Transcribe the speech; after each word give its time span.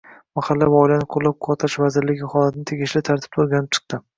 Mahalla 0.37 0.69
va 0.75 0.79
oilani 0.85 1.07
qo‘llab-quvvatlash 1.15 1.77
vazirligi 1.83 2.33
holatni 2.33 2.67
tegishli 2.73 3.07
tartibda 3.11 3.45
o‘rganib 3.47 3.79
chiqdi 3.79 4.05